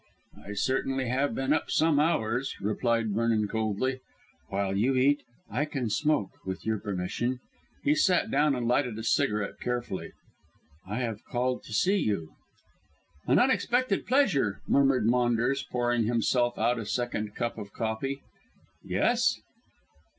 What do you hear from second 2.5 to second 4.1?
replied Vernon coldly.